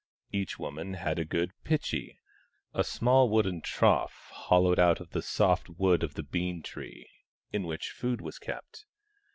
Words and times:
Each 0.31 0.57
woman 0.57 0.95
had 0.95 1.19
a 1.19 1.25
good 1.25 1.51
pitchi, 1.63 2.17
a 2.73 2.83
small 2.83 3.29
wooden 3.29 3.61
trough 3.61 4.31
hollowed 4.33 4.79
out 4.79 4.99
of 4.99 5.11
the 5.11 5.21
soft 5.21 5.69
wood 5.77 6.01
of 6.01 6.15
the 6.15 6.23
bean 6.23 6.63
tree, 6.63 7.07
in 7.51 7.67
which 7.67 7.91
food 7.91 8.19
was 8.19 8.39
kept. 8.39 8.87